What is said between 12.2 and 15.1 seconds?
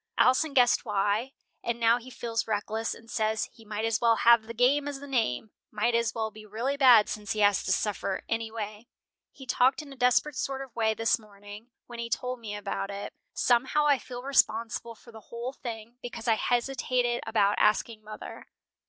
me about it. Somehow I feel responsible